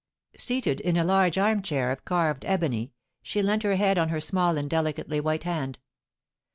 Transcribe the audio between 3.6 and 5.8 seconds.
her head on her small and delicately white hand.